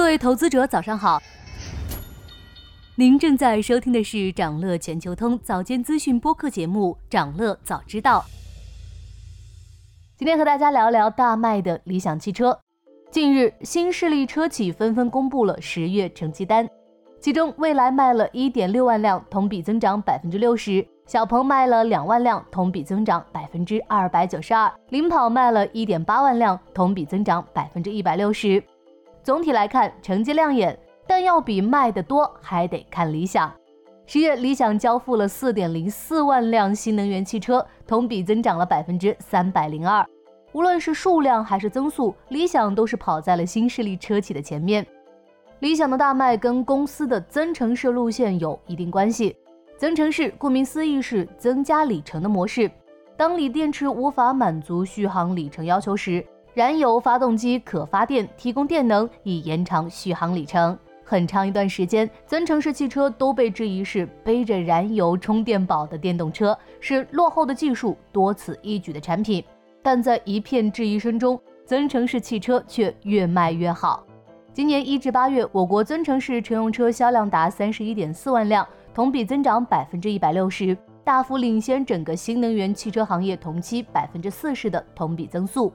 [0.00, 1.20] 各位投资者，早上好。
[2.94, 8.20] 您正在收听的是长乐全球通早间资讯播客节目《长乐早知道》。
[10.16, 12.58] 今天和大家聊聊大卖的理想汽车。
[13.10, 16.66] 近日，新势力车企纷纷公布了十月成绩单，
[17.20, 28.64] 其中蔚来卖了一点六万辆，同比增长百分之六十；小鹏卖了两万辆，同比增长百分之二百九十二；领跑卖了一点八万辆，同比增长百分之一百六十。
[29.22, 33.52] 总体来看，成绩亮眼，但要比卖的多，还得看理想。
[34.06, 40.04] 十月，理想交付了四点零四万辆新能源汽车，同比增长了百分之三百零二。
[40.52, 44.84] 无论是数量还是增速，理想都是跑在了新势力车企的前面。
[45.60, 49.36] 理想的大卖跟公司的增程式路线有一定关系。
[49.76, 52.68] 增程式顾名思义是增加里程的模式。
[53.16, 60.76] 当锂电池无法满足续航里程要求时，燃油发动机可发电提供电能，以延长续航里程。
[61.04, 69.42] 很长一段时间，增程式汽车都被质疑是背着燃油充电宝的电动车，是落后的技术、多此一举的产品。
[69.82, 74.04] 但在一片质疑声中，增程式汽车却越卖越好。
[74.52, 85.72] 今年一至八月，我国增程式乘用车销量达三十一点四万辆，同比增长百分之一百六十，大幅领先整个新能源汽车行业同期百分之四十的同比增速。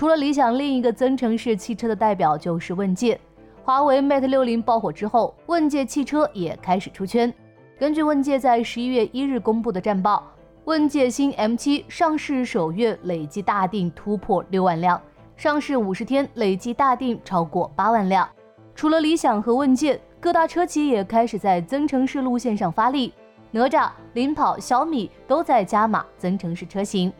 [0.00, 3.20] 除了理想，另一个增程式汽车的代表就是问界。
[3.62, 7.30] 华为 Mate 六零爆火之后，问界汽车也开始出圈。
[7.78, 10.26] 根据问界在十一月一日公布的战报，
[10.64, 14.98] 问界新 M7 上市首月累计大订突破六万辆，
[15.36, 18.26] 上市五十天累计大订超过八万辆。
[18.74, 23.12] 除了理想和问界，各大车企也开始在增程式路线上发力，
[23.50, 27.12] 哪吒、领跑、小米都在加码增程式车型。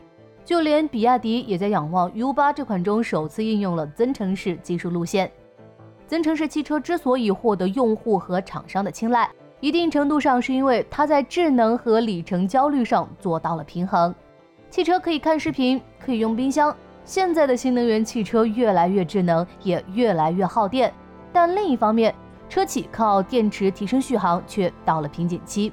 [0.43, 5.31] 就连比亚迪也在仰望 U8 这款中首次应用了增程式技术路线。
[6.07, 14.13] 增程式汽车之所以获得用户和厂商的青睐，一定程度上是因为它在智能和里程焦虑上做到了平衡。
[14.69, 16.75] 汽车可以看视频，可以用冰箱。
[17.05, 20.93] 现在的新能源汽车越来越智能，也越来越耗电。
[21.31, 22.13] 但另一方面，
[22.49, 25.71] 车企靠电池提升续航却到了瓶颈期。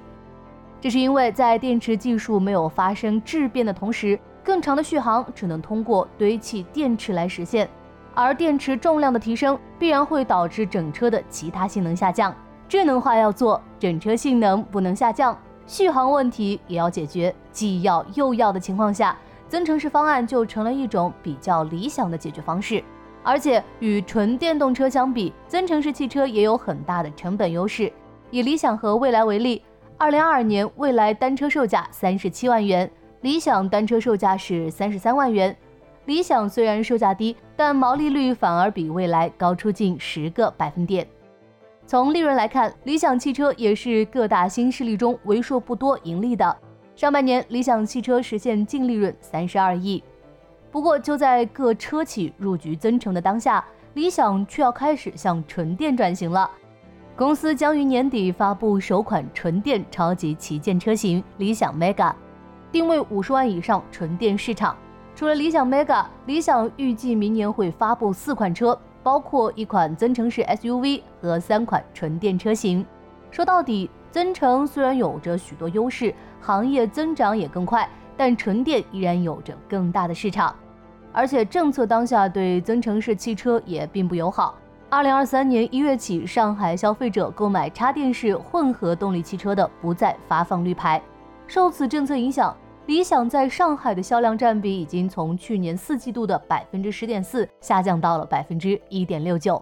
[0.80, 4.18] 这是因为在电池技术没有发生质变的同时。
[4.48, 7.68] 更长的续航只能通过堆砌电池来实现，
[8.14, 12.34] 而电池重量的提升必然会导致整车的其他性能下降。
[12.66, 19.14] 智能化要做，整车性能不能下降，续航问题也要解决，既要又要的情况下，
[19.50, 22.82] 增程式方案就成了一种比较理想的解决方式。
[23.22, 27.92] 而且与纯电动车相比，增程式汽车也有很大的成本优势。
[28.30, 29.62] 以理想和蔚来为例，
[29.98, 32.90] 二零二二年蔚来单车售价三十七万元。
[33.22, 35.56] 理想单车售价是三十三万元，
[36.04, 41.06] 理想虽然售价低，但毛利率反而比蔚来高出近十个百分点。
[41.84, 46.56] 从利润来看，理想汽车也是各大新势力中为数不多盈利的。
[46.94, 50.02] 上半年，理想汽车实现净利润三十二亿。
[50.70, 53.64] 不过，就在各车企入局增程的当下，
[53.94, 56.48] 理想却要开始向纯电转型了。
[57.16, 62.12] 公司将于年底发布首款纯电超级旗舰车型——理想 Mega。
[62.70, 64.76] 定位五十万以上纯电市场。
[65.14, 72.84] 除了理想 Mega，理想预计明年会发布四款车，包括一款增程式 SUV 和三款纯电车型。
[73.30, 80.54] 说到底，增程虽然有着许多优势，行业增长也更快，但纯电依然有着更大的市场。
[81.12, 84.54] 而且政策当下对增程式汽车也并不友好。
[84.88, 91.02] 二零二三年一月起，上海消费者购买插电式混合动力汽车的不再发放绿牌。
[91.48, 92.54] 受此政策影响，
[92.86, 99.60] 理想在上海的销量占比已经从去年四季度的百分之十点四下降到了百分之一点六九。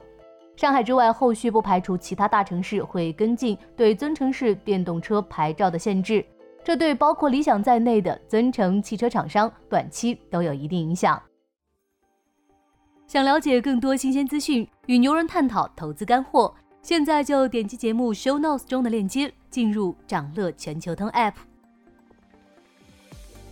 [0.56, 6.24] 上海之外，后续不排除其他大城市会跟进对增程式电动车牌照的限制，
[6.64, 11.22] 这对包括理想在内的增程汽车厂商短期都有一定影响。
[13.06, 21.34] 想了解更多新鲜资讯，与牛人探讨投资干货，现在就点击节目 show notes 中的链接，进入掌乐全球通 app。